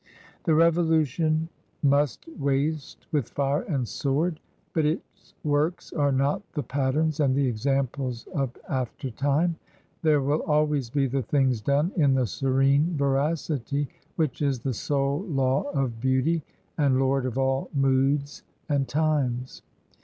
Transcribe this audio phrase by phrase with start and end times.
[0.45, 1.47] The rev olution
[1.83, 4.39] must waste with fire and sword,
[4.73, 9.57] but its works are not the patterns and the examples of after time:
[10.01, 14.73] these will always be the things done in the serene ve racity which is the
[14.73, 16.41] sole law of beauty
[16.79, 19.61] and lord of all moods and times.